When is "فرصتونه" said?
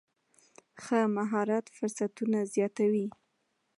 1.75-2.39